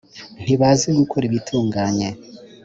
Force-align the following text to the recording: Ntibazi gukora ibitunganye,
Ntibazi 0.43 0.87
gukora 0.99 1.23
ibitunganye, 1.27 2.09